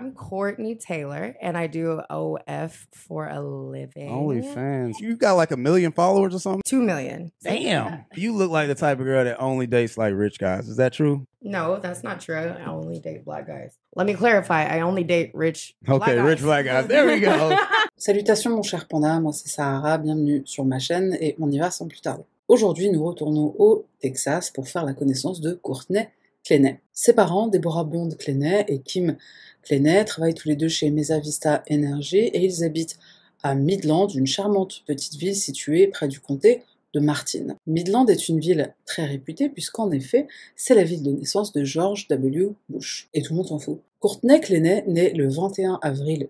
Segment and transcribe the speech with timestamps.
[0.00, 4.08] I'm Courtney Taylor, and I do OF for a living.
[4.08, 4.98] OnlyFans.
[4.98, 6.62] You got like a million followers or something?
[6.64, 7.32] Two million.
[7.42, 8.06] Damn.
[8.14, 10.70] You look like the type of girl that only dates like rich guys.
[10.70, 11.26] Is that true?
[11.42, 12.34] No, that's not true.
[12.34, 13.76] I only date black guys.
[13.94, 14.64] Let me clarify.
[14.64, 15.74] I only date rich.
[15.86, 16.86] Okay, black rich black guys.
[16.86, 17.58] There we go.
[17.98, 21.70] Salutations mon cher panda, moi c'est Sahara, bienvenue sur ma chaîne et on y va
[21.70, 22.24] sans plus tarder.
[22.48, 26.08] Aujourd'hui nous retournons au Texas pour faire la connaissance de Courtney
[26.92, 29.16] Ses parents, Deborah Bond Clenay et Kim
[29.62, 32.98] Clenay, travaillent tous les deux chez Mesa Vista Energy et ils habitent
[33.44, 37.56] à Midland, une charmante petite ville située près du comté de Martin.
[37.68, 40.26] Midland est une ville très réputée puisqu'en effet,
[40.56, 42.48] c'est la ville de naissance de George W.
[42.68, 43.08] Bush.
[43.14, 43.80] Et tout le monde s'en fout.
[44.00, 46.28] Courtney Clenay naît le 21 avril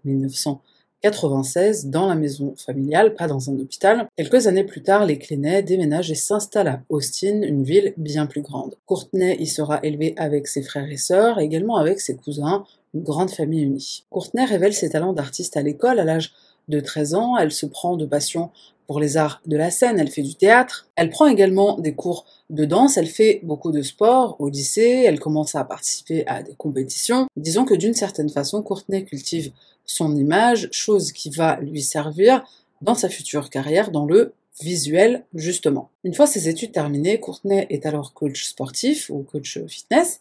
[1.03, 4.07] 1996 dans la maison familiale, pas dans un hôpital.
[4.17, 8.43] Quelques années plus tard, les Clenay déménagent et s'installent à Austin, une ville bien plus
[8.43, 8.77] grande.
[8.85, 13.31] Courtney y sera élevée avec ses frères et sœurs, également avec ses cousins, une grande
[13.31, 14.05] famille unie.
[14.11, 16.33] Courtney révèle ses talents d'artiste à l'école à l'âge
[16.69, 18.51] de 13 ans, elle se prend de passion
[18.87, 22.27] pour les arts de la scène, elle fait du théâtre, elle prend également des cours
[22.51, 26.55] de danse, elle fait beaucoup de sport au lycée, elle commence à participer à des
[26.55, 27.29] compétitions.
[27.37, 29.53] Disons que d'une certaine façon, Courtney cultive
[29.91, 32.45] son image, chose qui va lui servir
[32.81, 35.91] dans sa future carrière dans le visuel justement.
[36.05, 40.21] Une fois ses études terminées, Courtney est alors coach sportif ou coach fitness,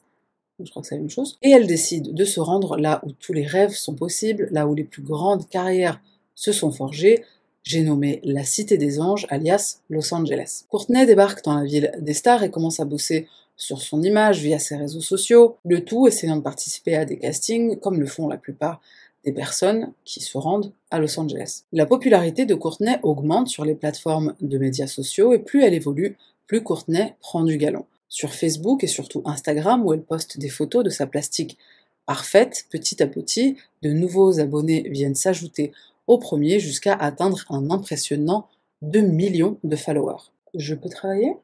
[0.59, 3.11] je crois que c'est la même chose, et elle décide de se rendre là où
[3.11, 6.01] tous les rêves sont possibles, là où les plus grandes carrières
[6.35, 7.23] se sont forgées,
[7.63, 10.63] j'ai nommé la Cité des Anges, alias Los Angeles.
[10.69, 14.57] Courtney débarque dans la ville des stars et commence à bosser sur son image via
[14.57, 18.37] ses réseaux sociaux, le tout essayant de participer à des castings comme le font la
[18.37, 18.81] plupart
[19.25, 21.63] des personnes qui se rendent à Los Angeles.
[21.71, 26.17] La popularité de Courtney augmente sur les plateformes de médias sociaux et plus elle évolue,
[26.47, 27.85] plus Courtney prend du galon.
[28.07, 31.57] Sur Facebook et surtout Instagram où elle poste des photos de sa plastique
[32.05, 35.71] parfaite, petit à petit, de nouveaux abonnés viennent s'ajouter
[36.07, 38.47] au premier jusqu'à atteindre un impressionnant
[38.81, 40.31] 2 millions de followers.
[40.55, 41.35] Je peux travailler?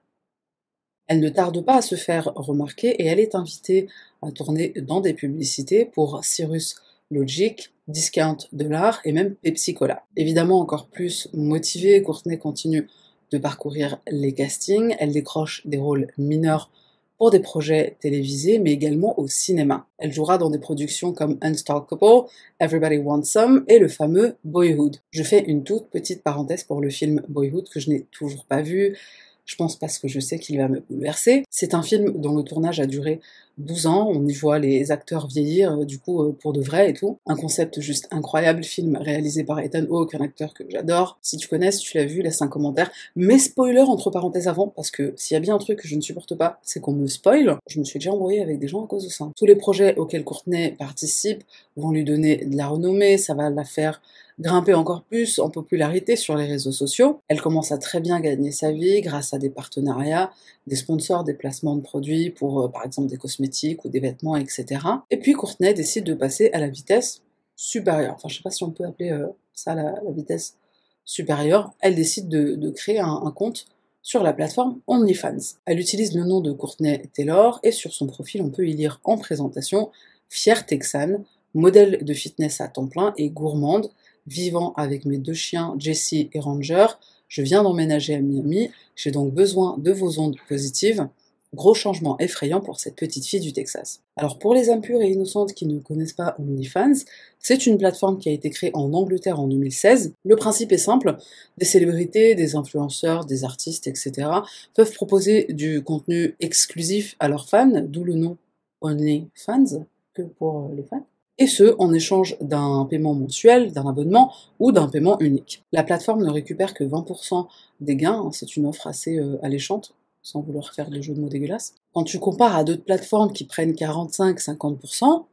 [1.07, 3.88] Elle ne tarde pas à se faire remarquer et elle est invitée
[4.23, 6.78] à tourner dans des publicités pour Cyrus
[7.11, 10.03] Logic, Discount de l'art et même Pepsi Cola.
[10.16, 12.88] Évidemment encore plus motivée, Courtney continue
[13.31, 16.71] de parcourir les castings, elle décroche des rôles mineurs
[17.17, 19.88] pour des projets télévisés, mais également au cinéma.
[19.97, 22.27] Elle jouera dans des productions comme Unstoppable,
[22.59, 24.97] Everybody Wants Some et le fameux Boyhood.
[25.11, 28.61] Je fais une toute petite parenthèse pour le film Boyhood que je n'ai toujours pas
[28.61, 28.97] vu.
[29.45, 31.44] Je pense parce que je sais qu'il va me bouleverser.
[31.50, 33.22] C'est un film dont le tournage a duré
[33.57, 36.89] 12 ans, on y voit les acteurs vieillir, euh, du coup, euh, pour de vrai
[36.89, 37.19] et tout.
[37.25, 41.17] Un concept juste incroyable, film réalisé par Ethan Hawke, un acteur que j'adore.
[41.22, 42.91] Si tu connais, si tu l'as vu, laisse un commentaire.
[43.16, 45.95] Mais spoiler entre parenthèses avant, parce que s'il y a bien un truc que je
[45.95, 47.57] ne supporte pas, c'est qu'on me spoil.
[47.69, 49.31] Je me suis déjà embrouillée avec des gens à cause de ça.
[49.38, 51.44] Tous les projets auxquels Courtney participe
[51.78, 54.01] vont lui donner de la renommée, ça va la faire
[54.40, 57.22] grimper encore plus en popularité sur les réseaux sociaux.
[57.28, 60.31] Elle commence à très bien gagner sa vie grâce à des partenariats,
[60.68, 64.35] des sponsors, des placements de produits pour euh, par exemple des cosmétiques ou des vêtements,
[64.35, 64.81] etc.
[65.09, 67.22] Et puis Courtney décide de passer à la vitesse
[67.56, 68.16] supérieure.
[68.16, 70.57] Enfin, je sais pas si on peut appeler euh, ça la, vitesse
[71.06, 71.72] supérieure.
[71.79, 73.66] Elle décide de, de créer un, un compte
[74.02, 75.57] sur la plateforme OnlyFans.
[75.66, 79.00] Elle utilise le nom de Courtney Taylor et sur son profil on peut y lire
[79.03, 79.91] en présentation
[80.29, 81.23] fière texane,
[81.53, 83.90] modèle de fitness à temps plein et gourmande,
[84.27, 86.87] vivant avec mes deux chiens, Jessie et Ranger.
[87.27, 91.07] Je viens d'emménager à Miami, j'ai donc besoin de vos ondes positives.
[91.53, 94.01] Gros changement effrayant pour cette petite fille du Texas.
[94.17, 97.05] Alors pour les âmes pures et innocentes qui ne connaissent pas OnlyFans,
[97.39, 100.13] c'est une plateforme qui a été créée en Angleterre en 2016.
[100.25, 101.15] Le principe est simple,
[101.57, 104.27] des célébrités, des influenceurs, des artistes, etc.
[104.73, 108.37] peuvent proposer du contenu exclusif à leurs fans, d'où le nom
[108.81, 111.07] OnlyFans, que pour les fans
[111.38, 115.63] et ce, en échange d'un paiement mensuel, d'un abonnement ou d'un paiement unique.
[115.72, 117.47] La plateforme ne récupère que 20%
[117.82, 121.20] des gains, hein, c'est une offre assez euh, alléchante, sans vouloir faire des jeux de
[121.20, 121.76] mots dégueulasses.
[121.93, 125.26] Quand tu compares à d'autres plateformes qui prennent 45-50%,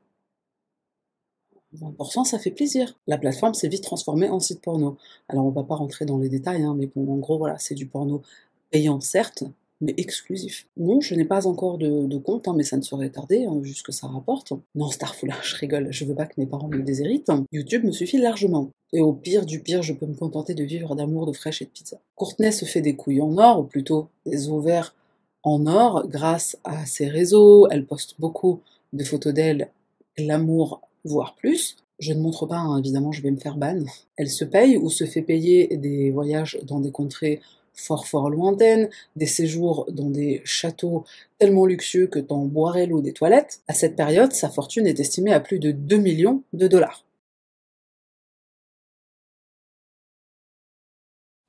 [1.74, 2.98] 20% ça fait plaisir.
[3.06, 4.98] La plateforme s'est vite transformée en site porno.
[5.28, 7.74] Alors on va pas rentrer dans les détails, hein, mais bon, en gros voilà, c'est
[7.74, 8.22] du porno
[8.70, 9.44] payant certes,
[9.82, 10.66] mais exclusif.
[10.78, 13.84] Non, je n'ai pas encore de, compte, hein, mais ça ne saurait tarder, hein, juste
[13.84, 14.52] que ça rapporte.
[14.74, 17.32] Non, Starful, je rigole, je veux pas que mes parents me déshéritent.
[17.50, 18.70] YouTube me suffit largement.
[18.92, 21.64] Et au pire du pire, je peux me contenter de vivre d'amour, de fraîche et
[21.64, 21.98] de pizza.
[22.14, 24.94] Courtenay se fait des couilles en or, ou plutôt des ovaires
[25.42, 27.66] en or, grâce à ses réseaux.
[27.68, 28.60] Elle poste beaucoup
[28.92, 29.70] de photos d'elle,
[30.16, 31.76] l'amour, voire plus.
[31.98, 33.82] Je ne montre pas, hein, évidemment, je vais me faire ban.
[34.16, 37.40] Elle se paye ou se fait payer des voyages dans des contrées
[37.74, 41.04] fort fort lointaines, des séjours dans des châteaux
[41.38, 45.32] tellement luxueux que t'en boirais l'eau des toilettes, à cette période, sa fortune est estimée
[45.32, 47.04] à plus de 2 millions de dollars.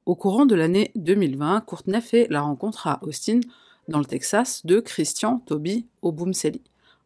[0.06, 3.40] Au courant de l'année 2020, Courtney fait la rencontre à Austin,
[3.88, 6.62] dans le Texas, de Christian Toby Obumseli.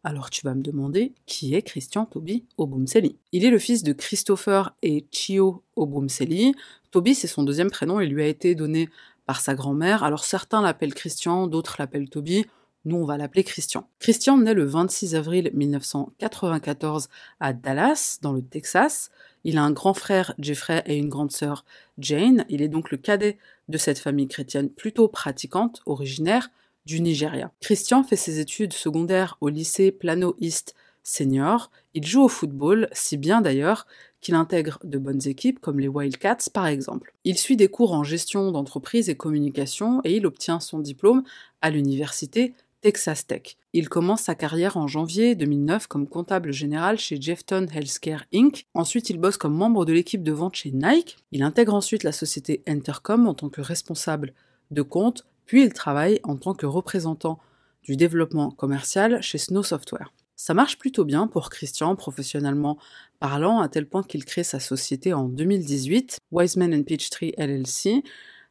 [0.07, 3.18] Alors tu vas me demander qui est Christian Toby Obumseli.
[3.33, 6.56] Il est le fils de Christopher et Chio Obumseli.
[6.92, 8.88] Toby, c'est son deuxième prénom, il lui a été donné
[9.25, 10.06] par sa grand-mère.
[10.06, 12.45] Alors certains l'appellent Christian, d'autres l'appellent Toby.
[12.86, 13.89] Nous, on va l'appeler Christian.
[14.00, 17.09] Christian naît le 26 avril 1994
[17.42, 19.12] à Dallas, dans le Texas.
[19.44, 21.65] Il a un grand frère, Jeffrey, et une grande sœur,
[21.98, 22.45] Jane.
[22.48, 23.38] Il est donc le cadet
[23.68, 26.50] de cette famille chrétienne plutôt pratiquante, originaire
[26.88, 27.51] du Nigeria.
[27.60, 30.74] Christian fait ses études secondaires au lycée Plano East
[31.04, 31.69] Senior.
[31.94, 33.86] Il joue au football, si bien d'ailleurs
[34.22, 37.13] qu'il intègre de bonnes équipes comme les Wildcats par exemple.
[37.25, 41.24] Il suit des cours en gestion d'entreprise et communication et il obtient son diplôme
[41.62, 43.57] à l'université Texas Tech.
[43.74, 48.66] Il commence sa carrière en janvier 2009 comme comptable général chez Jefton Healthcare Inc.
[48.74, 51.18] Ensuite, il bosse comme membre de l'équipe de vente chez Nike.
[51.33, 54.33] Il intègre ensuite la société Intercom en tant que responsable
[54.72, 57.40] de compte, puis il travaille en tant que représentant
[57.82, 60.14] du développement commercial chez Snow Software.
[60.36, 62.78] Ça marche plutôt bien pour Christian professionnellement
[63.20, 68.04] parlant, à tel point qu'il crée sa société en 2018, Wiseman Peachtree LLC,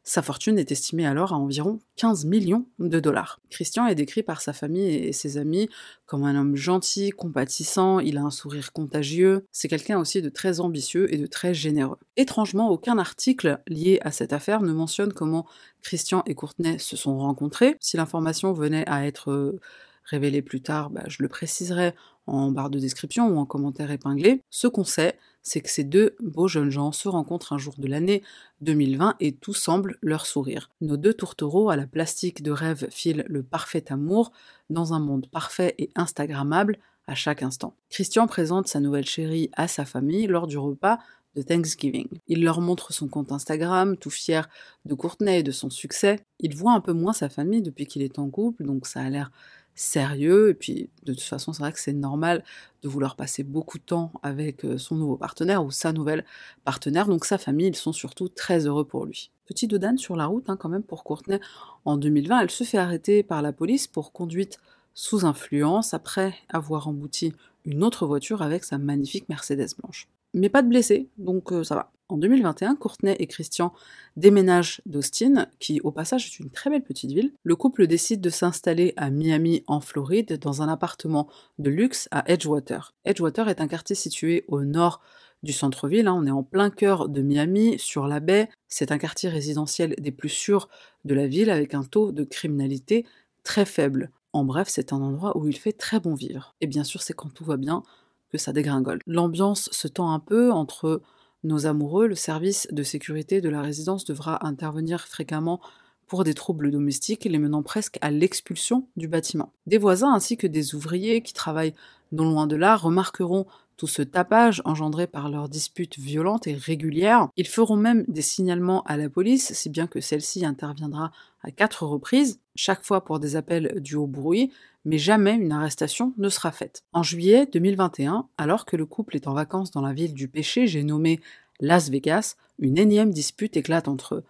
[0.07, 3.41] sa fortune est estimée alors à environ 15 millions de dollars.
[3.49, 5.67] Christian est décrit par sa famille et ses amis
[6.05, 10.61] comme un homme gentil, compatissant, il a un sourire contagieux, c'est quelqu'un aussi de très
[10.61, 11.97] ambitieux et de très généreux.
[12.15, 15.45] Étrangement, aucun article lié à cette affaire ne mentionne comment
[15.81, 17.75] Christian et Courtenay se sont rencontrés.
[17.81, 19.59] Si l'information venait à être euh,
[20.05, 21.93] révélée plus tard, bah, je le préciserai
[22.27, 24.41] en barre de description ou en commentaire épinglé.
[24.49, 27.87] Ce qu'on sait, c'est que ces deux beaux jeunes gens se rencontrent un jour de
[27.87, 28.23] l'année
[28.61, 30.69] 2020 et tout semble leur sourire.
[30.81, 34.31] Nos deux tourtereaux à la plastique de rêve filent le parfait amour
[34.69, 37.73] dans un monde parfait et instagrammable à chaque instant.
[37.89, 40.99] Christian présente sa nouvelle chérie à sa famille lors du repas
[41.37, 42.07] de Thanksgiving.
[42.27, 44.49] Il leur montre son compte Instagram, tout fier
[44.85, 46.19] de Courtenay et de son succès.
[46.39, 49.09] Il voit un peu moins sa famille depuis qu'il est en couple, donc ça a
[49.09, 49.31] l'air
[49.77, 50.49] sérieux.
[50.49, 52.43] Et puis, de toute façon, c'est vrai que c'est normal
[52.81, 56.25] de vouloir passer beaucoup de temps avec euh, son nouveau partenaire ou sa nouvelle
[56.65, 57.07] partenaire.
[57.07, 59.31] Donc, sa famille, ils sont surtout très heureux pour lui.
[59.45, 61.39] Petit dodane sur la route, hein, quand même, pour Courtenay.
[61.85, 64.59] En 2020, elle se fait arrêter par la police pour conduite
[64.93, 67.33] sous influence après avoir embouti
[67.65, 70.07] une autre voiture avec sa magnifique Mercedes blanche.
[70.33, 71.91] Mais pas de blessés, donc euh, ça va.
[72.09, 73.73] En 2021, Courtney et Christian
[74.15, 77.33] déménagent d'Austin, qui au passage est une très belle petite ville.
[77.43, 81.27] Le couple décide de s'installer à Miami, en Floride, dans un appartement
[81.59, 82.93] de luxe à Edgewater.
[83.03, 85.01] Edgewater est un quartier situé au nord
[85.43, 86.15] du centre-ville, hein.
[86.17, 88.49] on est en plein cœur de Miami, sur la baie.
[88.69, 90.69] C'est un quartier résidentiel des plus sûrs
[91.03, 93.05] de la ville, avec un taux de criminalité
[93.43, 94.11] très faible.
[94.31, 96.55] En bref, c'est un endroit où il fait très bon vivre.
[96.61, 97.83] Et bien sûr, c'est quand tout va bien
[98.29, 98.99] que ça dégringole.
[99.07, 101.01] L'ambiance se tend un peu entre
[101.43, 105.61] nos amoureux, le service de sécurité de la résidence devra intervenir fréquemment
[106.07, 109.51] pour des troubles domestiques, les menant presque à l'expulsion du bâtiment.
[109.65, 111.75] Des voisins ainsi que des ouvriers qui travaillent
[112.11, 113.45] non loin de là remarqueront
[113.77, 117.29] tout ce tapage engendré par leurs disputes violentes et régulières.
[117.37, 121.11] Ils feront même des signalements à la police, si bien que celle-ci interviendra
[121.43, 124.51] à quatre reprises, chaque fois pour des appels du haut bruit,
[124.83, 126.83] mais jamais une arrestation ne sera faite.
[126.91, 130.65] En juillet 2021, alors que le couple est en vacances dans la ville du péché,
[130.65, 131.19] j'ai nommé
[131.59, 134.23] Las Vegas, une énième dispute éclate entre eux.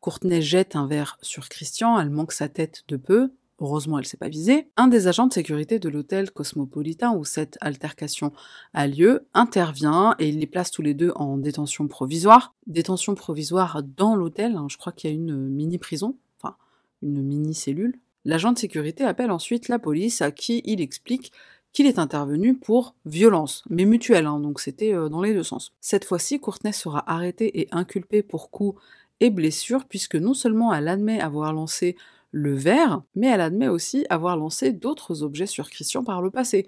[0.00, 3.30] Courtenay jette un verre sur Christian, elle manque sa tête de peu,
[3.62, 4.68] heureusement elle s'est pas visée.
[4.76, 8.32] Un des agents de sécurité de l'hôtel cosmopolitain où cette altercation
[8.74, 12.54] a lieu intervient et il les place tous les deux en détention provisoire.
[12.66, 16.56] Détention provisoire dans l'hôtel, hein, je crois qu'il y a une mini prison, enfin
[17.02, 21.32] une mini cellule, L'agent de sécurité appelle ensuite la police à qui il explique
[21.72, 25.72] qu'il est intervenu pour violence, mais mutuelle, hein, donc c'était euh, dans les deux sens.
[25.80, 28.80] Cette fois-ci, Courtenay sera arrêtée et inculpée pour coups
[29.20, 31.96] et blessures, puisque non seulement elle admet avoir lancé
[32.32, 36.66] le verre, mais elle admet aussi avoir lancé d'autres objets sur Christian par le passé.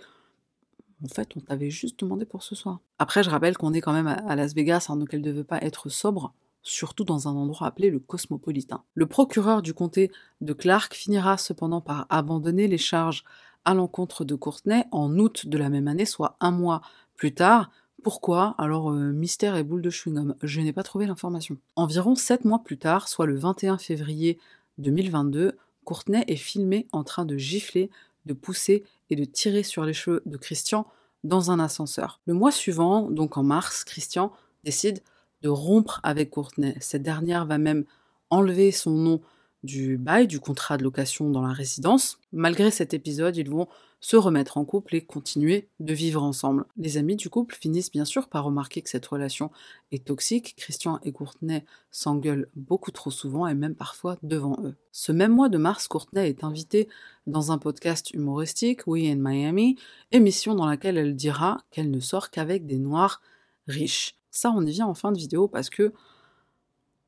[1.02, 2.80] En fait, on t'avait juste demandé pour ce soir.
[2.98, 5.44] Après, je rappelle qu'on est quand même à Las Vegas, hein, donc elle ne veut
[5.44, 8.82] pas être sobre, surtout dans un endroit appelé le Cosmopolitain.
[8.94, 13.24] Le procureur du comté de Clark finira cependant par abandonner les charges
[13.64, 16.82] à l'encontre de Courtenay en août de la même année, soit un mois
[17.16, 17.70] plus tard.
[18.02, 18.54] Pourquoi?
[18.58, 21.56] Alors, euh, mystère et boule de chewing-gum, je n'ai pas trouvé l'information.
[21.74, 24.38] Environ sept mois plus tard, soit le 21 février
[24.78, 27.90] 2022, Courtenay est filmé en train de gifler,
[28.26, 30.86] de pousser et de tirer sur les cheveux de Christian
[31.24, 32.20] dans un ascenseur.
[32.26, 34.32] Le mois suivant, donc en mars, Christian
[34.64, 35.02] décide
[35.42, 36.76] de rompre avec Courtenay.
[36.80, 37.84] Cette dernière va même
[38.30, 39.20] enlever son nom
[39.62, 42.18] du bail, du contrat de location dans la résidence.
[42.32, 43.68] Malgré cet épisode, ils vont
[44.04, 46.66] se remettre en couple et continuer de vivre ensemble.
[46.76, 49.50] Les amis du couple finissent bien sûr par remarquer que cette relation
[49.92, 50.56] est toxique.
[50.58, 54.74] Christian et Courtenay s'engueulent beaucoup trop souvent et même parfois devant eux.
[54.92, 56.86] Ce même mois de mars, Courtenay est invitée
[57.26, 59.78] dans un podcast humoristique, We in Miami,
[60.12, 63.22] émission dans laquelle elle dira qu'elle ne sort qu'avec des noirs
[63.68, 64.16] riches.
[64.30, 65.94] Ça, on y vient en fin de vidéo parce que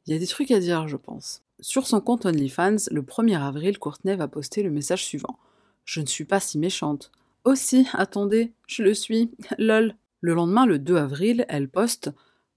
[0.06, 1.42] il y a des trucs à dire, je pense.
[1.60, 5.38] Sur son compte OnlyFans, le 1er avril, Courtenay va poster le message suivant.
[5.86, 7.12] Je ne suis pas si méchante.
[7.44, 9.30] Aussi, attendez, je le suis.
[9.58, 9.94] Lol.
[10.20, 12.10] Le lendemain, le 2 avril, elle poste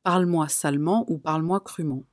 [0.04, 2.04] Parle-moi salement ou parle-moi crûment.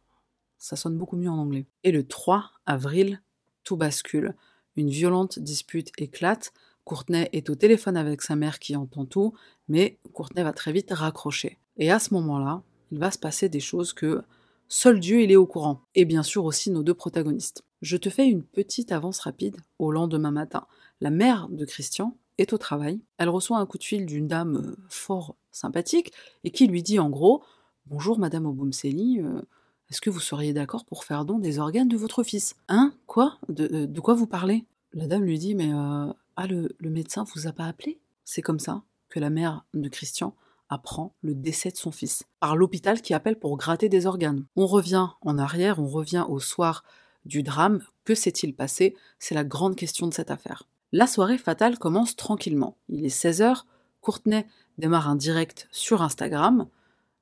[0.58, 1.66] Ça sonne beaucoup mieux en anglais.
[1.84, 3.22] Et le 3 avril,
[3.64, 4.34] tout bascule.
[4.76, 6.52] Une violente dispute éclate.
[6.84, 9.32] Courtenay est au téléphone avec sa mère qui entend tout,
[9.68, 11.58] mais Courtenay va très vite raccrocher.
[11.78, 14.22] Et à ce moment-là, il va se passer des choses que
[14.68, 15.80] seul Dieu il est au courant.
[15.94, 17.64] Et bien sûr aussi nos deux protagonistes.
[17.80, 20.66] Je te fais une petite avance rapide au lendemain matin.
[21.00, 23.02] La mère de Christian est au travail.
[23.18, 26.12] Elle reçoit un coup de fil d'une dame euh, fort sympathique
[26.44, 27.42] et qui lui dit en gros
[27.84, 29.42] Bonjour Madame Oboumseli, euh,
[29.90, 32.56] est-ce que vous seriez d'accord pour faire don des organes de votre fils?
[32.68, 32.94] Hein?
[33.06, 33.38] Quoi?
[33.60, 34.64] Euh, de, quoi vous parlez?
[34.94, 38.00] La dame lui dit Mais ah, le, le médecin vous a pas appelé?
[38.24, 40.34] C'est comme ça que la mère de Christian
[40.68, 44.46] apprend le décès de son fils par l'hôpital qui appelle pour gratter des organes.
[44.56, 46.84] On revient en arrière, on revient au soir
[47.24, 47.82] du drame.
[48.04, 48.96] Que s'est-il passé?
[49.18, 50.64] C'est la grande question de cette affaire.
[50.92, 52.76] La soirée fatale commence tranquillement.
[52.88, 53.64] Il est 16h,
[54.00, 54.46] Courtenay
[54.78, 56.68] démarre un direct sur Instagram.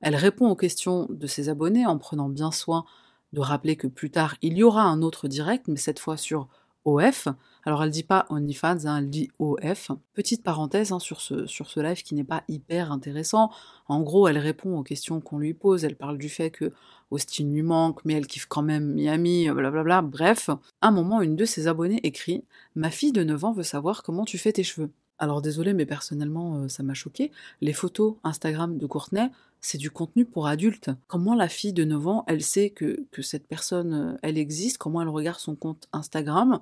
[0.01, 2.85] Elle répond aux questions de ses abonnés en prenant bien soin
[3.33, 6.47] de rappeler que plus tard il y aura un autre direct, mais cette fois sur
[6.85, 7.27] OF.
[7.65, 9.91] Alors elle dit pas OnlyFans, hein, elle dit OF.
[10.13, 13.49] Petite parenthèse hein, sur, ce, sur live qui n'est pas hyper intéressant.
[13.87, 15.83] En gros, elle répond aux questions qu'on lui pose.
[15.83, 16.71] Elle parle du fait que
[17.09, 20.03] Austin lui manque, mais elle kiffe quand même Miami, blablabla.
[20.03, 22.43] Bref, à un moment, une de ses abonnées écrit
[22.75, 24.91] Ma fille de 9 ans veut savoir comment tu fais tes cheveux.
[25.17, 27.31] Alors désolé, mais personnellement, euh, ça m'a choqué.
[27.61, 29.29] Les photos Instagram de Courtenay,
[29.61, 30.91] c'est du contenu pour adultes.
[31.07, 34.77] Comment la fille de 9 ans, elle sait que, que cette personne, euh, elle existe?
[34.77, 36.59] Comment elle regarde son compte Instagram?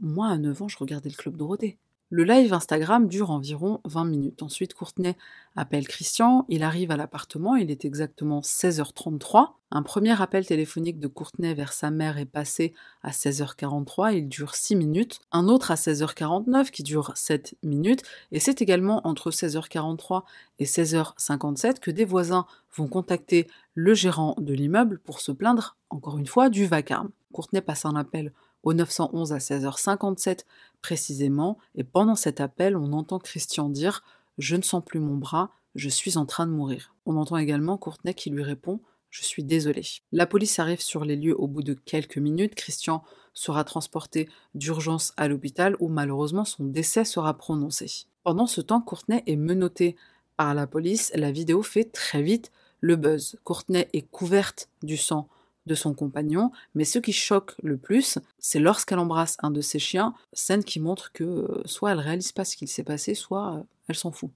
[0.00, 1.78] Moi, à 9 ans, je regardais le Club Dorothée.
[2.14, 4.42] Le live Instagram dure environ 20 minutes.
[4.42, 5.16] Ensuite, Courtenay
[5.56, 9.52] appelle Christian, il arrive à l'appartement, il est exactement 16h33.
[9.70, 14.54] Un premier appel téléphonique de Courtenay vers sa mère est passé à 16h43, il dure
[14.54, 15.20] 6 minutes.
[15.32, 18.02] Un autre à 16h49 qui dure 7 minutes.
[18.30, 20.24] Et c'est également entre 16h43
[20.58, 22.44] et 16h57 que des voisins
[22.76, 27.08] vont contacter le gérant de l'immeuble pour se plaindre, encore une fois, du vacarme.
[27.32, 30.40] Courtenay passe un appel au 911 à 16h57
[30.80, 34.02] précisément, et pendant cet appel, on entend Christian dire
[34.38, 36.94] Je ne sens plus mon bras, je suis en train de mourir.
[37.06, 39.82] On entend également Courtenay qui lui répond Je suis désolé.
[40.10, 42.54] La police arrive sur les lieux au bout de quelques minutes.
[42.54, 43.02] Christian
[43.34, 48.06] sera transporté d'urgence à l'hôpital où malheureusement son décès sera prononcé.
[48.24, 49.96] Pendant ce temps, Courtenay est menotté
[50.36, 51.10] par la police.
[51.14, 53.38] La vidéo fait très vite le buzz.
[53.44, 55.28] Courtenay est couverte du sang
[55.66, 59.78] de son compagnon, mais ce qui choque le plus, c'est lorsqu'elle embrasse un de ses
[59.78, 63.54] chiens, scène qui montre que euh, soit elle réalise pas ce qu'il s'est passé, soit
[63.54, 64.30] euh, elle s'en fout.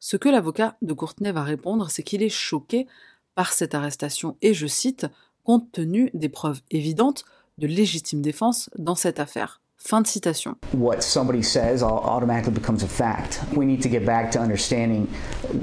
[0.00, 2.86] Ce que l'avocat de Courtenay va répondre, c'est qu'il est choqué
[3.34, 5.06] par cette arrestation, et je cite,
[5.44, 7.24] compte tenu des preuves évidentes
[7.58, 9.61] de légitime défense dans cette affaire.
[9.84, 10.54] Fin de citation.
[10.72, 13.40] What somebody says automatically becomes a fact.
[13.52, 15.08] We need to get back to understanding,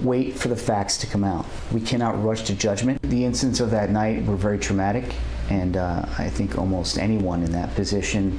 [0.03, 1.45] wait for the facts to come out.
[1.71, 3.01] We cannot rush to judgment.
[3.01, 5.15] The incidents of that night were very traumatic,
[5.49, 8.37] and uh, I think almost anyone in that position,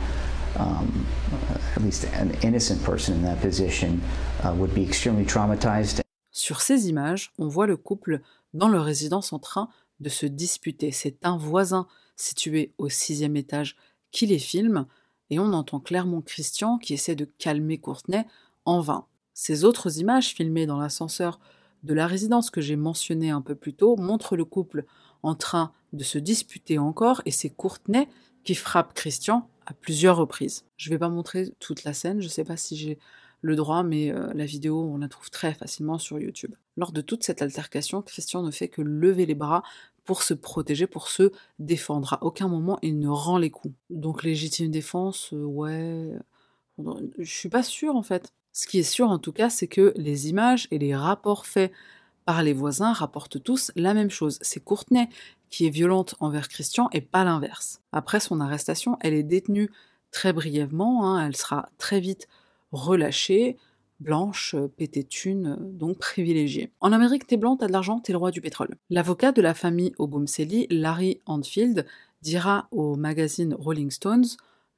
[0.58, 1.06] um,
[1.74, 4.02] at least an innocent person in that position,
[4.44, 6.02] uh, would be extremely traumatized.
[6.30, 8.20] Sur ces images, on voit le couple
[8.52, 10.92] dans leur résidence en train de se disputer.
[10.92, 13.76] C'est un voisin situé au sixième étage
[14.12, 14.86] qui les filme
[15.30, 18.26] et on entend clairement Christian qui essaie de calmer Courtenay
[18.64, 19.06] en vain.
[19.32, 21.40] Ces autres images filmées dans l'ascenseur
[21.82, 24.84] de la résidence que j'ai mentionné un peu plus tôt montrent le couple
[25.22, 28.08] en train de se disputer encore et c'est Courtenay
[28.44, 30.64] qui frappe Christian à plusieurs reprises.
[30.76, 32.98] Je ne vais pas montrer toute la scène, je ne sais pas si j'ai
[33.42, 36.54] le droit, mais euh, la vidéo, on la trouve très facilement sur YouTube.
[36.76, 39.62] Lors de toute cette altercation, Christian ne fait que lever les bras
[40.04, 42.14] pour se protéger, pour se défendre.
[42.14, 43.74] À aucun moment, il ne rend les coups.
[43.90, 46.12] Donc légitime défense, euh, ouais...
[47.18, 48.32] Je suis pas sûre en fait.
[48.52, 51.72] Ce qui est sûr en tout cas, c'est que les images et les rapports faits
[52.24, 54.38] par les voisins rapportent tous la même chose.
[54.40, 55.08] C'est Courtenay
[55.50, 57.80] qui est violente envers Christian et pas l'inverse.
[57.92, 59.70] Après son arrestation, elle est détenue
[60.10, 61.26] très brièvement, hein.
[61.26, 62.28] elle sera très vite
[62.72, 63.56] relâchée.
[64.00, 66.72] Blanche, euh, pété de thunes, euh, donc privilégiée.
[66.80, 68.74] En Amérique, t'es blanc, t'as de l'argent, t'es le roi du pétrole.
[68.88, 71.86] L'avocat de la famille Obumseli, Larry Handfield,
[72.22, 74.26] dira au magazine Rolling Stones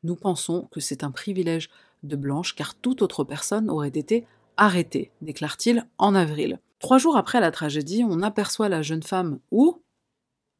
[0.03, 1.71] Nous pensons que c'est un privilège
[2.03, 4.27] de blanche car toute autre personne aurait été
[4.57, 6.59] arrêtée, déclare-t-il en avril.
[6.79, 9.81] Trois jours après la tragédie, on aperçoit la jeune femme où?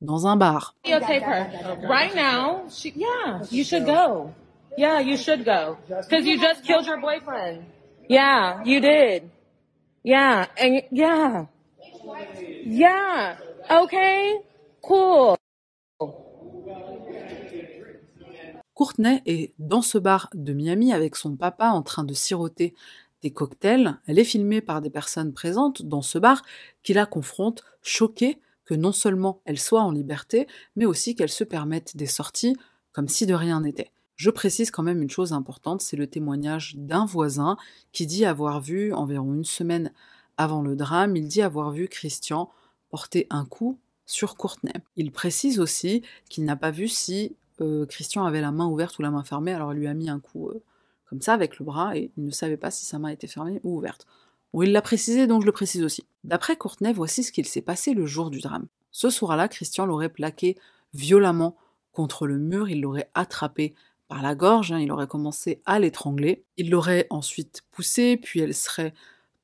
[0.01, 0.75] Dans un bar.
[8.09, 9.31] Yeah, you did.
[10.05, 11.47] Yeah, and yeah,
[12.65, 13.37] yeah.
[13.71, 14.41] Okay,
[14.83, 15.37] cool.
[18.75, 22.75] Courtney est dans ce bar de Miami avec son papa en train de siroter
[23.23, 23.99] des cocktails.
[24.07, 26.43] Elle est filmée par des personnes présentes dans ce bar
[26.83, 31.45] qui la confrontent, choquée que non seulement elle soit en liberté, mais aussi qu'elle se
[31.45, 32.57] permette des sorties
[32.93, 33.91] comme si de rien n'était.
[34.23, 37.57] Je précise quand même une chose importante, c'est le témoignage d'un voisin
[37.91, 39.93] qui dit avoir vu, environ une semaine
[40.37, 42.49] avant le drame, il dit avoir vu Christian
[42.89, 44.73] porter un coup sur Courtney.
[44.95, 49.03] Il précise aussi qu'il n'a pas vu si euh, Christian avait la main ouverte ou
[49.03, 50.63] la main fermée, alors il lui a mis un coup euh,
[51.07, 53.61] comme ça avec le bras et il ne savait pas si sa main était fermée
[53.65, 54.07] ou ouverte.
[54.53, 56.05] Bon, il l'a précisé, donc je le précise aussi.
[56.23, 58.69] D'après Courtney, voici ce qu'il s'est passé le jour du drame.
[58.93, 60.57] Ce soir-là, Christian l'aurait plaqué
[60.95, 61.57] violemment
[61.91, 63.75] contre le mur, il l'aurait attrapé
[64.13, 68.55] par la gorge, hein, il aurait commencé à l'étrangler, il l'aurait ensuite poussée, puis elle
[68.55, 68.93] serait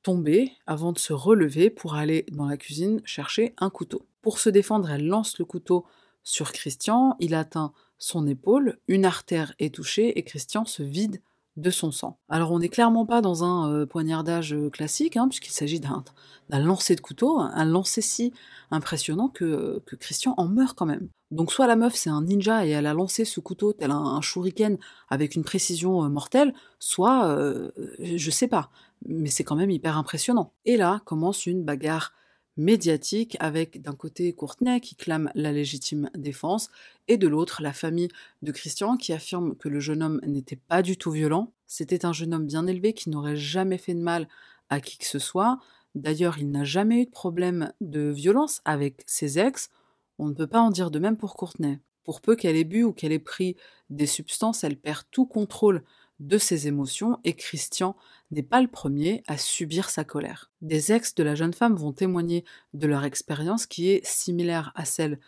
[0.03, 4.05] tombée avant de se relever pour aller dans la cuisine chercher un couteau.
[4.21, 5.87] Pour se défendre, elle lance le couteau
[6.21, 11.19] sur Christian, il atteint son épaule, une artère est touchée et Christian se vide
[11.57, 12.19] de son sang.
[12.29, 16.03] Alors on n'est clairement pas dans un euh, poignardage euh, classique, hein, puisqu'il s'agit d'un
[16.49, 18.33] lancer de couteau, un lancer si
[18.71, 21.09] impressionnant que, que Christian en meurt quand même.
[21.31, 23.97] Donc soit la meuf c'est un ninja et elle a lancé ce couteau tel un,
[23.97, 24.77] un shuriken
[25.09, 28.71] avec une précision euh, mortelle, soit euh, je sais pas,
[29.05, 30.53] mais c'est quand même hyper impressionnant.
[30.65, 32.13] Et là commence une bagarre
[32.59, 36.69] médiatique avec d'un côté Courtenay qui clame la légitime défense
[37.07, 38.09] et de l'autre la famille
[38.41, 42.11] de Christian qui affirme que le jeune homme n'était pas du tout violent, c'était un
[42.11, 44.27] jeune homme bien élevé qui n'aurait jamais fait de mal
[44.69, 45.57] à qui que ce soit,
[45.95, 49.69] d'ailleurs il n'a jamais eu de problème de violence avec ses ex,
[50.17, 51.79] on ne peut pas en dire de même pour Courtenay.
[52.03, 53.55] Pour peu qu'elle ait bu ou qu'elle ait pris
[53.89, 55.83] des substances, elle perd tout contrôle
[56.19, 57.95] de ses émotions et Christian
[58.31, 60.51] n'est pas le premier à subir sa colère.
[60.61, 64.85] Des ex de la jeune femme vont témoigner de leur expérience qui est similaire à
[64.85, 65.19] celle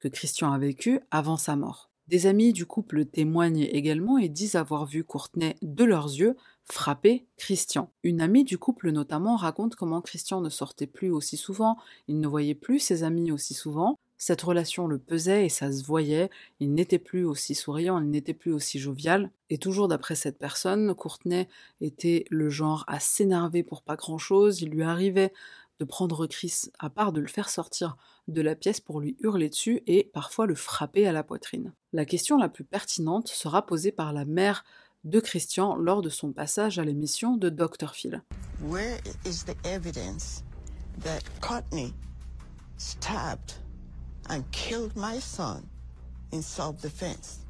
[0.00, 1.90] que Christian a vécue avant sa mort.
[2.08, 7.26] Des amis du couple témoignent également et disent avoir vu Courtenay de leurs yeux frapper
[7.36, 7.92] Christian.
[8.02, 11.76] Une amie du couple notamment raconte comment Christian ne sortait plus aussi souvent,
[12.08, 15.82] il ne voyait plus ses amis aussi souvent, cette relation le pesait et ça se
[15.82, 16.28] voyait,
[16.60, 19.30] il n'était plus aussi souriant, il n'était plus aussi jovial.
[19.48, 21.48] Et toujours d'après cette personne, Courtenay
[21.80, 25.32] était le genre à s'énerver pour pas grand-chose, il lui arrivait
[25.78, 27.96] de prendre Chris à part, de le faire sortir
[28.28, 31.72] de la pièce pour lui hurler dessus et parfois le frapper à la poitrine.
[31.94, 34.64] La question la plus pertinente sera posée par la mère
[35.04, 37.94] de Christian lors de son passage à l'émission de Dr.
[37.94, 38.22] Phil.
[38.60, 40.44] Where is the evidence
[41.02, 41.94] that Courtney
[42.76, 43.54] stabbed
[44.30, 45.62] and killed my son
[46.32, 47.40] in self-defense?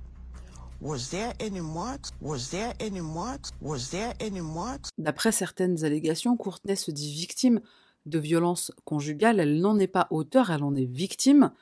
[0.81, 2.11] Was there any marks?
[2.23, 3.51] Was there any marks?
[3.61, 4.88] Was there any marks?
[4.97, 7.61] D'après certaines allégations, Courtenay se dit victime
[8.07, 11.53] de violences conjugales, elle n'en est pas auteur, elle en est victime.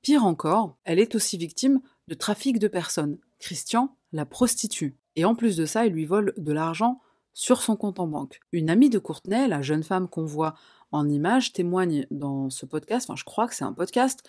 [0.00, 3.18] Pire encore, elle est aussi victime de trafic de personnes.
[3.38, 4.96] Christian la prostitue.
[5.16, 7.00] Et en plus de ça, il lui vole de l'argent
[7.34, 8.40] sur son compte en banque.
[8.52, 10.54] Une amie de Courtenay, la jeune femme qu'on voit
[10.92, 14.22] en image, témoigne dans ce podcast, enfin je crois que c'est un podcast,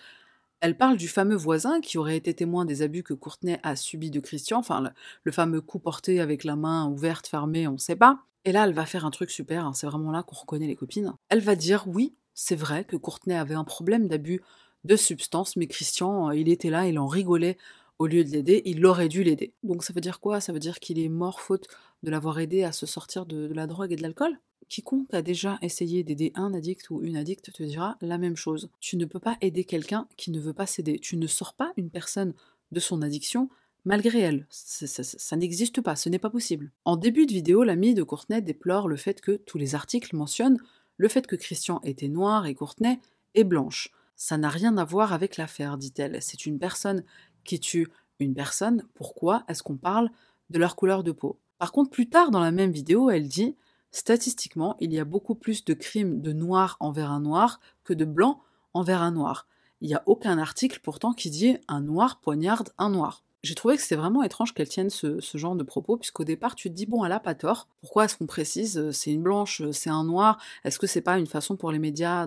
[0.64, 4.10] elle parle du fameux voisin qui aurait été témoin des abus que Courtenay a subis
[4.10, 4.90] de Christian, enfin
[5.24, 8.20] le, fameux coup porté avec la main ouverte, fermée, on sait pas.
[8.46, 10.74] Et là, elle va faire un truc super, hein, c'est vraiment là qu'on reconnaît les
[10.74, 11.12] copines.
[11.28, 14.40] Elle va dire oui, c'est vrai que Courtenay avait un problème d'abus
[14.84, 17.58] de substances, mais Christian, euh, il était là, il en rigolait
[17.98, 19.52] au lieu de l'aider, il aurait dû l'aider.
[19.64, 20.40] Donc ça veut dire quoi?
[20.40, 21.68] Ça veut dire qu'il est mort faute
[22.02, 24.38] de l'avoir aidé à se sortir de la drogue et de l'alcool?
[24.68, 28.70] Quiconque a déjà essayé d'aider un addict ou une addicte te dira la même chose.
[28.80, 30.98] Tu ne peux pas aider quelqu'un qui ne veut pas s'aider.
[30.98, 32.34] Tu ne sors pas une personne
[32.72, 33.48] de son addiction
[33.84, 34.46] malgré elle.
[34.50, 36.72] Ça, n'existe pas, ce n'est pas possible.
[36.84, 40.58] En début de vidéo, l'amie de Courtenay déplore le fait que tous les articles mentionnent
[40.96, 43.00] le fait que Christian était noir et Courtenay
[43.34, 43.90] est blanche.
[44.16, 46.18] Ça n'a rien à voir avec l'affaire, dit-elle.
[46.22, 47.04] C'est une personne
[47.44, 47.88] qui tue
[48.20, 48.84] une personne.
[48.94, 50.08] Pourquoi est-ce qu'on parle
[50.50, 51.38] de leur couleur de peau?
[51.58, 53.56] Par contre, plus tard dans la même vidéo, elle dit
[53.94, 58.04] Statistiquement, il y a beaucoup plus de crimes de noir envers un noir que de
[58.04, 58.40] blanc
[58.72, 59.46] envers un noir.
[59.80, 63.22] Il n'y a aucun article pourtant qui dit un noir poignarde un noir.
[63.44, 66.70] J'ai trouvé que c'était vraiment étrange qu'elle tienne ce, genre de propos, puisqu'au départ, tu
[66.70, 67.68] te dis, bon, elle a pas tort.
[67.82, 70.38] Pourquoi est-ce qu'on précise euh, c'est une blanche, euh, c'est un noir?
[70.64, 72.26] Est-ce que c'est pas une façon pour les médias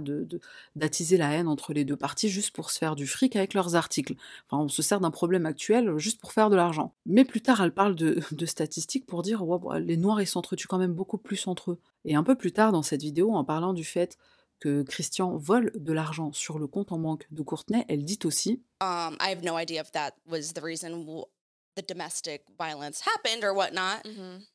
[0.76, 3.74] d'attiser la haine entre les deux parties juste pour se faire du fric avec leurs
[3.74, 4.14] articles?
[4.46, 6.94] Enfin, on se sert d'un problème actuel euh, juste pour faire de l'argent.
[7.08, 9.44] Mais plus tard, elle parle de, statistiques pour dire,
[9.80, 11.80] les noirs, ils s'entretuent quand même beaucoup plus entre eux.
[12.06, 14.20] Et un peu plus tard dans cette vidéo, en parlant du fait
[14.60, 18.62] que Christian vole de l'argent sur le compte en banque de Courtenay, elle dit aussi
[18.82, 21.06] Um, I have no idea if that was the reason
[21.76, 24.04] the domestic violence happened or whatnot,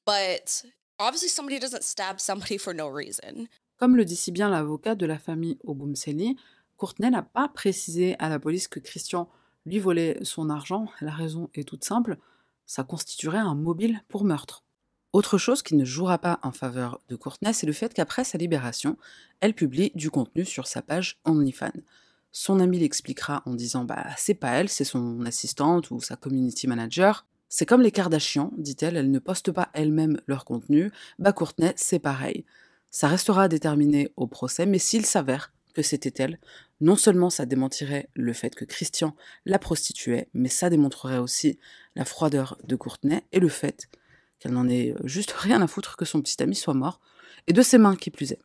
[0.05, 0.65] but
[0.99, 3.49] obviously somebody doesn't stab somebody for no reason.
[3.79, 6.37] Comme le dit si bien l'avocat de la famille Oboumseli,
[6.77, 9.29] Courtenay n'a pas précisé à la police que Christian
[9.67, 10.87] lui volait son argent.
[11.01, 12.17] La raison est toute simple,
[12.67, 14.65] ça constituerait un mobile pour meurtre.
[15.13, 18.39] Autre chose qui ne jouera pas en faveur de Courtenay, c'est le fait qu'après sa
[18.39, 18.97] libération,
[19.41, 21.83] elle publie du contenu sur sa page OnlyFans.
[22.31, 26.67] Son ami l'expliquera en disant bah c'est pas elle, c'est son assistante ou sa community
[26.67, 27.27] manager.
[27.51, 30.91] C'est comme les Kardashians, dit-elle, elles ne postent pas elles-mêmes leur contenu.
[31.19, 32.47] Bah Courtenay, c'est pareil.
[32.91, 36.39] Ça restera à déterminer au procès, mais s'il s'avère que c'était elle,
[36.81, 41.59] non seulement ça démentirait le fait que Christian la prostituait, mais ça démontrerait aussi
[41.97, 43.89] la froideur de Courtenay et le fait
[44.43, 47.01] qu'elle n'en ait juste rien à foutre que son petit ami soit mort,
[47.47, 48.41] et de ses mains qui plus est.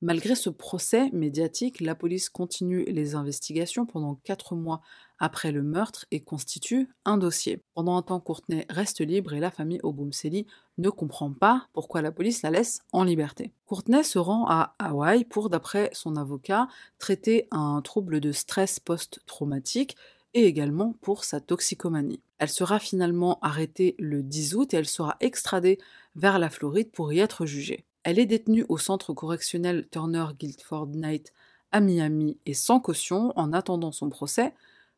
[0.00, 4.80] Malgré ce procès médiatique, la police continue les investigations pendant quatre mois
[5.18, 7.64] après le meurtre et constitue un dossier.
[7.74, 10.46] Pendant un temps, Courtenay reste libre et la famille Oboumseli
[10.78, 13.52] ne comprend pas pourquoi la police la laisse en liberté.
[13.66, 16.68] Courtenay se rend à Hawaï pour, d'après son avocat,
[17.00, 19.96] traiter un trouble de stress post-traumatique
[20.34, 22.20] et également pour sa toxicomanie.
[22.38, 25.78] Elle sera finalement arrêtée le 10 août et elle sera extradée
[26.14, 27.84] vers la Floride pour y être jugée.
[28.04, 31.32] Elle est détenue au centre correctionnel Turner Guildford Night
[31.72, 34.54] à Miami et sans caution en attendant son procès,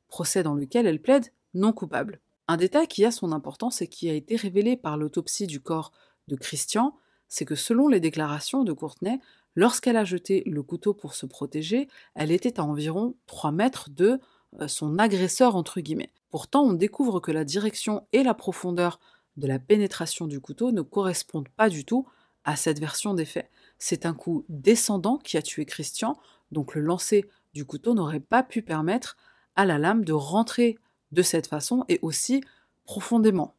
[0.09, 2.21] procès dans lequel elle plaide non coupable.
[2.49, 5.93] Un détail qui a son importance et qui a été révélé par l'autopsie du corps
[6.29, 6.97] de Christian,
[7.29, 9.21] c'est que selon les déclarations de Courtenay,
[9.55, 14.21] lorsqu'elle a jeté le couteau pour se protéger, elle était à environ 3 mètres de
[14.67, 16.13] son agresseur entre guillemets.
[16.31, 19.01] Pourtant, on découvre que la direction et la profondeur
[19.37, 22.07] de la pénétration du couteau ne correspondent pas du tout
[22.45, 23.51] à cette version des faits.
[23.79, 26.19] C'est un coup descendant qui a tué Christian,
[26.53, 29.17] donc le lancer du couteau n'aurait pas pu permettre
[29.57, 30.79] à la lame de rentrer
[31.13, 32.43] de cette façon et aussi
[32.85, 33.55] profondément.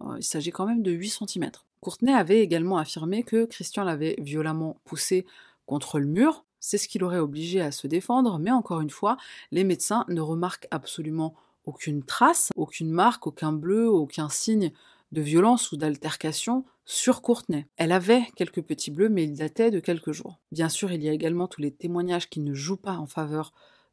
[0.00, 1.50] Euh, Il s'agit quand même de 8 cm.
[1.80, 5.26] Courtenay avait également affirmé que Christian l'avait violemment poussé
[5.66, 6.43] contre le mur.
[6.66, 9.18] C'est ce qui l'aurait obligé à se défendre, mais encore une fois,
[9.52, 11.34] les médecins ne remarquent absolument
[11.66, 14.72] aucune trace, aucune marque, aucun bleu, aucun signe
[15.12, 17.66] de violence ou d'altercation sur Courtenay.
[17.76, 20.40] Elle avait quelques petits bleus, mais ils dataient de quelques jours.
[20.52, 23.52] Bien sûr, il y a également tous les témoignages qui ne jouent pas en faveur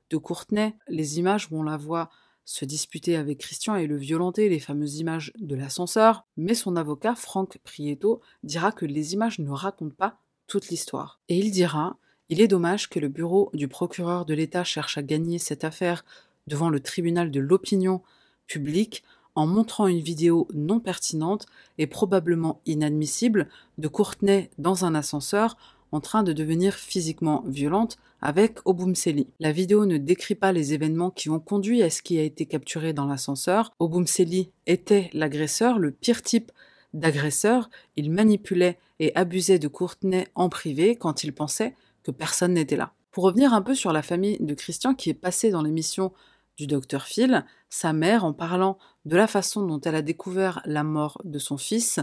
[0.09, 2.09] de Courtenay, les images où on la voit
[2.45, 7.15] se disputer avec Christian et le violenter, les fameuses images de l'ascenseur, mais son avocat,
[7.15, 11.19] Franck Prieto, dira que les images ne racontent pas toute l'histoire.
[11.27, 11.97] Et il dira
[12.31, 16.05] Il est dommage que le bureau du procureur de l'État cherche à gagner cette affaire
[16.47, 18.01] devant le tribunal de l'opinion
[18.47, 19.03] publique
[19.35, 21.45] en montrant une vidéo non pertinente
[21.77, 25.57] et probablement inadmissible de Courtenay dans un ascenseur
[25.91, 29.27] en train de devenir physiquement violente avec Oboumseli.
[29.41, 32.45] La vidéo ne décrit pas les événements qui ont conduit à ce qui a été
[32.45, 33.73] capturé dans l'ascenseur.
[33.79, 36.53] Oboumseli était l'agresseur, le pire type
[36.93, 37.69] d'agresseur.
[37.97, 42.93] Il manipulait et abusait de Courtenay en privé quand il pensait que personne n'était là.
[43.11, 46.13] Pour revenir un peu sur la famille de Christian qui est passée dans l'émission
[46.57, 50.83] du docteur Phil, sa mère, en parlant de la façon dont elle a découvert la
[50.83, 51.99] mort de son fils,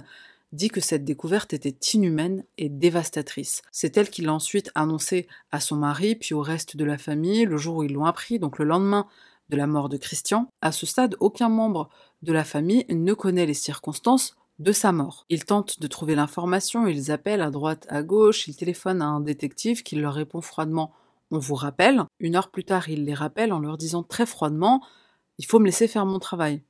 [0.52, 3.62] dit que cette découverte était inhumaine et dévastatrice.
[3.70, 7.44] C'est elle qui l'a ensuite annoncé à son mari, puis au reste de la famille,
[7.44, 9.06] le jour où ils l'ont appris, donc le lendemain
[9.50, 10.50] de la mort de Christian.
[10.60, 11.88] À ce stade, aucun membre
[12.22, 15.24] de la famille ne connaît les circonstances de sa mort.
[15.28, 19.20] Ils tentent de trouver l'information, ils appellent à droite, à gauche, ils téléphonent à un
[19.20, 20.92] détective qui leur répond froidement
[21.30, 22.04] on vous rappelle.
[22.20, 24.82] Une heure plus tard, il les rappelle en leur disant très froidement
[25.38, 26.62] Il faut me laisser faire mon travail.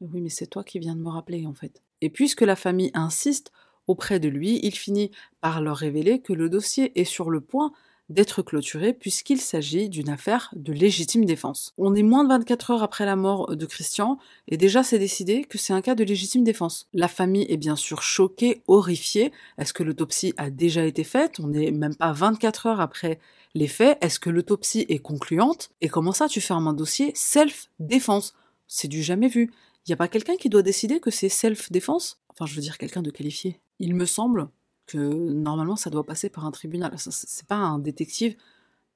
[0.00, 1.82] Oui, mais c'est toi qui viens de me rappeler, en fait.
[2.00, 3.52] Et puisque la famille insiste
[3.86, 7.72] auprès de lui, il finit par leur révéler que le dossier est sur le point
[8.08, 11.72] d'être clôturé puisqu'il s'agit d'une affaire de légitime défense.
[11.78, 15.44] On est moins de 24 heures après la mort de Christian et déjà c'est décidé
[15.44, 16.88] que c'est un cas de légitime défense.
[16.92, 19.32] La famille est bien sûr choquée, horrifiée.
[19.58, 21.40] Est-ce que l'autopsie a déjà été faite?
[21.40, 23.18] On n'est même pas 24 heures après
[23.54, 23.98] les faits.
[24.00, 25.70] Est-ce que l'autopsie est concluante?
[25.80, 28.34] Et comment ça tu fermes un dossier self-défense?
[28.66, 29.52] C'est du jamais vu.
[29.86, 32.20] Il n'y a pas quelqu'un qui doit décider que c'est self-défense?
[32.30, 33.60] Enfin, je veux dire quelqu'un de qualifié.
[33.78, 34.48] Il me semble
[34.86, 36.92] que normalement ça doit passer par un tribunal.
[36.96, 38.36] C'est pas un détective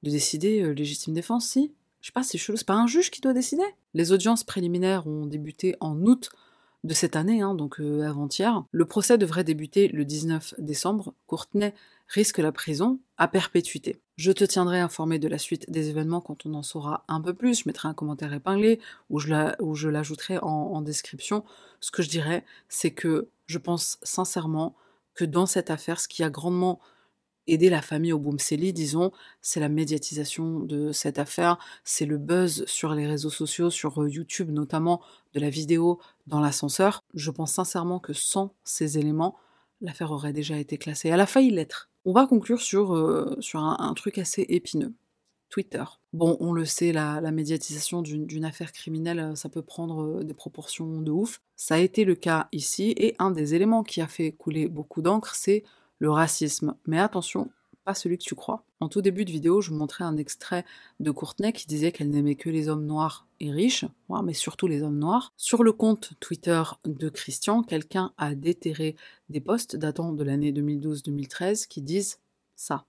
[0.03, 1.73] de décider euh, légitime défense, si?
[2.01, 3.63] Je sais pas, c'est chelou, c'est pas un juge qui doit décider?
[3.93, 6.29] Les audiences préliminaires ont débuté en août
[6.85, 8.63] de cette année, hein, donc euh, avant-hier.
[8.71, 11.13] Le procès devrait débuter le 19 décembre.
[11.27, 11.73] Courtenay
[12.07, 13.99] risque la prison à perpétuité.
[14.15, 17.33] Je te tiendrai informé de la suite des événements quand on en saura un peu
[17.33, 17.59] plus.
[17.59, 21.43] Je mettrai un commentaire épinglé ou je l'ajouterai en, en description.
[21.81, 24.75] Ce que je dirais, c'est que je pense sincèrement
[25.13, 26.79] que dans cette affaire, ce qui a grandement
[27.47, 32.63] aider la famille au Boumseli, disons, c'est la médiatisation de cette affaire, c'est le buzz
[32.65, 35.01] sur les réseaux sociaux, sur euh, YouTube notamment,
[35.33, 37.03] de la vidéo dans l'ascenseur.
[37.13, 39.35] Je pense sincèrement que sans ces éléments,
[39.81, 41.09] l'affaire aurait déjà été classée.
[41.09, 41.89] Elle a failli l'être.
[42.05, 44.93] On va conclure sur, euh, sur un, truc assez épineux.
[45.49, 45.83] Twitter.
[46.13, 51.01] Bon, on le sait, la, médiatisation d'une affaire criminelle, euh, ça peut prendre des proportions
[51.01, 51.41] de ouf.
[51.55, 55.01] Ça a été le cas ici, et un des éléments qui a fait couler beaucoup
[55.01, 55.63] d'encre, c'est
[55.99, 56.75] le racisme.
[56.85, 57.51] Mais attention,
[57.83, 58.63] pas celui que tu crois.
[58.79, 60.63] En tout début de vidéo, je vous montrais un extrait
[60.99, 63.85] de Courtenay qui disait qu'elle n'aimait que les hommes noirs et riches,
[64.23, 65.33] mais surtout les hommes noirs.
[65.37, 68.95] Sur le compte Twitter de Christian, quelqu'un a déterré
[69.29, 72.19] des posts datant de l'année 2012-2013 qui disent
[72.55, 72.85] ça.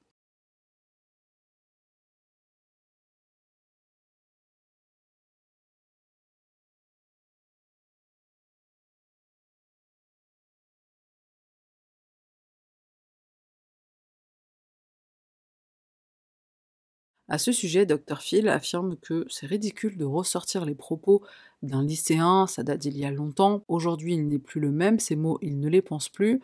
[17.31, 21.23] À ce sujet, Dr Phil affirme que c'est ridicule de ressortir les propos
[21.63, 23.63] d'un lycéen, ça date d'il y a longtemps.
[23.69, 26.41] Aujourd'hui, il n'est plus le même, ces mots, il ne les pense plus.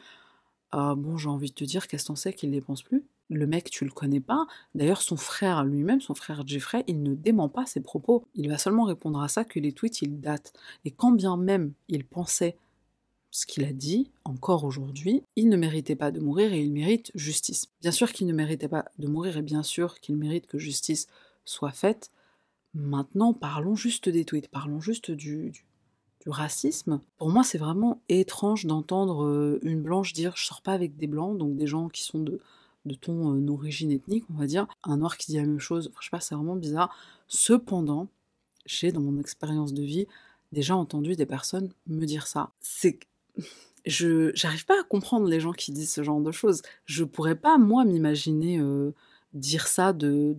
[0.71, 3.05] Ah bon, j'ai envie de te dire, qu'est-ce qu'on sait qu'il ne les pense plus?
[3.31, 4.47] Le mec, tu le connais pas.
[4.77, 8.25] D'ailleurs, son frère lui-même, son frère Jeffrey, il ne dément pas ses propos.
[8.37, 10.53] Il va seulement répondre à ça que les tweets, ils datent.
[10.85, 12.57] Et quand bien même il pensait
[13.37, 17.13] ce qu'il a dit, encore aujourd'hui, il ne méritait pas de mourir et il mérite
[17.15, 17.67] justice.
[17.83, 21.07] Bien sûr qu'il ne méritait pas de mourir et bien sûr qu'il mérite que justice
[21.45, 22.11] soit faite.
[22.73, 25.53] Maintenant, parlons juste des tweets, parlons juste du,
[26.27, 26.99] racisme.
[27.19, 31.07] Pour moi, c'est vraiment étrange d'entendre euh, une blanche dire je sors pas avec des
[31.07, 32.41] blancs, donc des gens qui sont de,
[32.87, 34.67] de ton euh, origine ethnique, on va dire.
[34.83, 36.97] Un noir qui dit la même chose, je sais pas, c'est vraiment bizarre.
[37.29, 38.09] Cependant,
[38.65, 40.07] j'ai dans mon expérience de vie
[40.53, 42.51] déjà entendu des personnes me dire ça.
[42.61, 42.99] C'est
[43.87, 46.63] je j'arrive pas à comprendre les gens qui disent ce genre de choses.
[46.85, 48.93] Je pourrais pas, moi, m'imaginer euh,
[49.33, 50.37] dire ça de,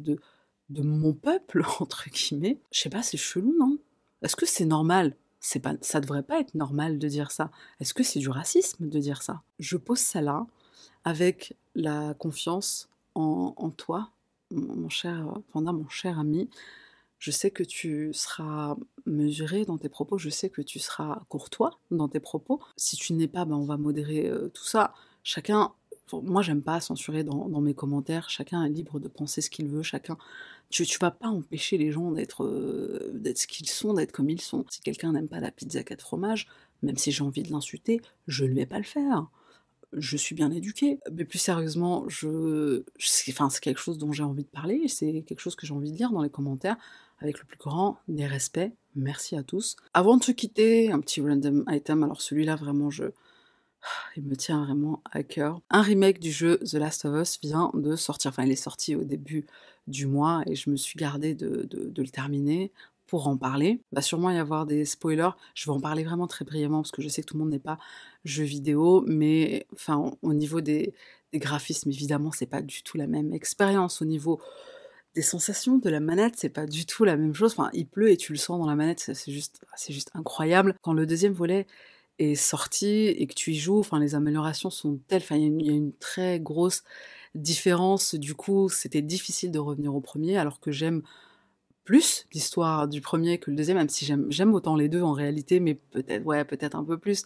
[0.69, 2.59] de, mon peuple, entre guillemets.
[2.71, 3.77] Je sais pas, c'est chelou, non?
[4.21, 5.15] Est-ce que c'est normal?
[5.39, 7.51] C'est pas, Ça devrait pas être normal de dire ça.
[7.79, 9.41] Est-ce que c'est du racisme de dire ça?
[9.59, 10.45] Je pose ça là,
[11.05, 14.11] avec la confiance en, toi,
[14.51, 16.49] mon, cher Panda, mon cher ami,
[17.19, 18.75] je sais que tu seras
[19.05, 22.61] mesuré dans tes propos, je sais que tu seras courtois dans tes propos.
[22.75, 24.93] Si tu n'es pas, ben on va modérer euh, tout ça.
[25.23, 25.71] Chacun,
[26.13, 29.83] moi j'aime pas censurer dans, mes commentaires, chacun est libre de penser ce qu'il veut,
[29.83, 30.17] chacun...
[30.69, 34.41] Tu, tu vas pas empêcher les gens d'être euh, ce qu'ils sont, d'être comme ils
[34.41, 34.65] sont.
[34.69, 36.47] Si quelqu'un n'aime pas la pizza 4 fromages,
[36.83, 39.29] même si j'ai envie de l'insulter, je ne vais pas le faire
[39.93, 40.99] je suis bien éduquée.
[41.13, 42.83] Mais plus sérieusement, je,
[43.29, 45.91] enfin, c'est quelque chose dont j'ai envie de parler, c'est quelque chose que j'ai envie
[45.91, 46.77] de lire dans les commentaires
[47.19, 48.71] avec le plus grand des respects.
[48.95, 49.75] Merci à tous.
[49.93, 52.03] Avant de se quitter, un petit random item.
[52.03, 53.05] Alors celui-là, vraiment, je...
[54.17, 55.61] Il me tient vraiment à cœur.
[55.69, 58.29] Un remake du jeu The Last of Us vient de sortir.
[58.29, 59.45] Enfin, il est sorti au début
[59.87, 62.71] du mois et je me suis gardée de, le terminer
[63.05, 63.79] pour en parler.
[63.91, 65.29] Il va sûrement y avoir des spoilers.
[65.53, 67.51] Je vais en parler vraiment très brièvement parce que je sais que tout le monde
[67.51, 67.77] n'est pas
[68.25, 70.93] jeu vidéo, mais enfin au niveau des,
[71.33, 74.01] graphismes, évidemment, c'est pas du tout la même expérience.
[74.01, 74.41] Au niveau
[75.17, 77.53] des sensations de la manette, c'est pas du tout la même chose.
[77.53, 80.75] Enfin, il pleut et tu le sens dans la manette, c'est juste, c'est juste incroyable.
[80.83, 81.65] Quand le deuxième volet
[82.19, 85.69] est sorti et que tu y joues, enfin, les améliorations sont telles, enfin, il y,
[85.71, 86.83] a une très grosse
[87.33, 88.13] différence.
[88.13, 91.01] Du coup, c'était difficile de revenir au premier, alors que j'aime
[91.83, 95.59] plus l'histoire du premier que le deuxième, même si j'aime autant les deux en réalité,
[95.59, 97.23] mais peut-être, ouais, peut-être un peu plus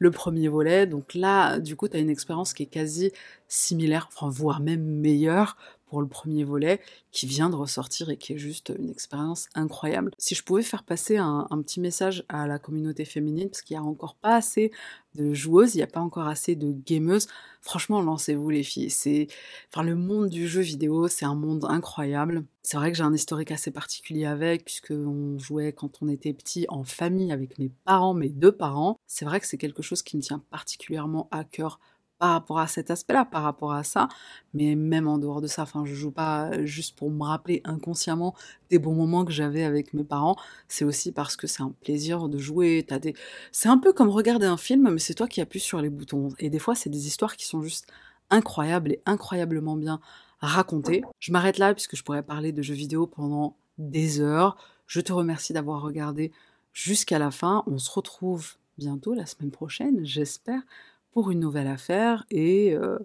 [0.00, 0.88] le premier volet.
[0.88, 3.12] Donc là, du coup, tu as une expérience qui est quasi
[3.46, 5.56] similaire, enfin, voire même meilleure
[5.88, 6.80] pour le premier volet
[7.12, 10.12] qui vient de ressortir et qui est juste une expérience incroyable.
[10.18, 13.82] Si je pouvais faire passer un, petit message à la communauté féminine, parce qu'il n'y
[13.82, 14.70] a encore pas assez
[15.14, 17.26] de joueuses, il n'y a pas encore assez de gameuses,
[17.60, 18.90] franchement lancez-vous les filles.
[18.90, 19.26] C'est,
[19.68, 22.44] enfin le monde du jeu vidéo, c'est un monde incroyable.
[22.62, 26.34] C'est vrai que j'ai un historique assez particulier avec, puisque on jouait quand on était
[26.34, 28.98] petit en famille avec mes parents, mes deux parents.
[29.06, 31.80] C'est vrai que c'est quelque chose qui me tient particulièrement à cœur
[32.18, 34.08] par rapport à cet aspect-là, par rapport à ça,
[34.54, 38.34] mais même en dehors de ça, enfin, je joue pas juste pour me rappeler inconsciemment
[38.70, 42.28] des bons moments que j'avais avec mes parents, c'est aussi parce que c'est un plaisir
[42.28, 43.14] de jouer, t'as des...
[43.52, 46.30] C'est un peu comme regarder un film, mais c'est toi qui appuies sur les boutons,
[46.38, 47.86] et des fois, c'est des histoires qui sont juste
[48.30, 50.00] incroyables et incroyablement bien
[50.40, 51.02] racontées.
[51.18, 54.56] Je m'arrête là, puisque je pourrais parler de jeux vidéo pendant des heures.
[54.86, 56.32] Je te remercie d'avoir regardé
[56.72, 57.64] jusqu'à la fin.
[57.66, 60.62] On se retrouve bientôt la semaine prochaine, j'espère,
[61.12, 62.24] pour une nouvelle affaire.
[62.30, 62.98] Et euh,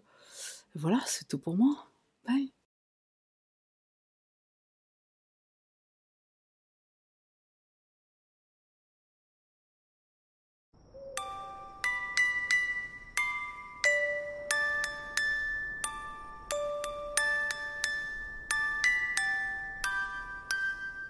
[0.75, 1.87] voilà, c'est tout pour moi.
[2.27, 2.52] Bye.